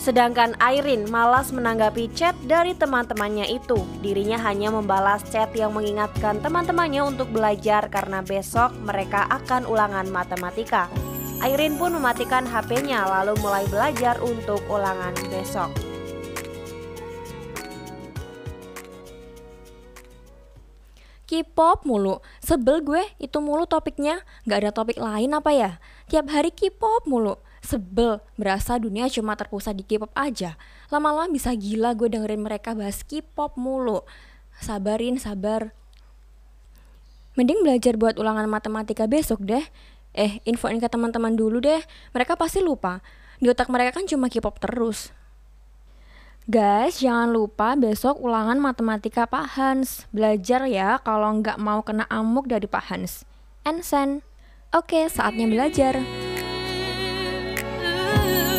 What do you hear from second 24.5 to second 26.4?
ada topik lain apa ya? Tiap